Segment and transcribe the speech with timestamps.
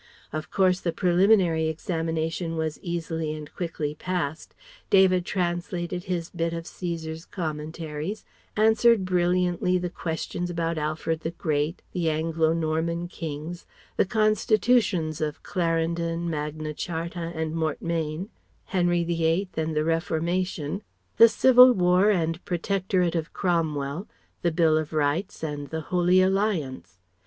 [0.33, 4.55] Of course the preliminary examination was easily and quickly passed.
[4.89, 8.25] David translated his bit of Caesar's commentaries,
[8.57, 15.43] answered brilliantly the questions about Alfred the Great, the Anglo Norman kings, the Constitutions of
[15.43, 18.29] Clarendon, Magna Charta and Mortmain,
[18.65, 20.81] Henry the Eighth and the Reformation,
[21.17, 24.07] the Civil War and Protectorate of Cromwell,
[24.41, 26.97] the Bill of Rights and the Holy Alliance.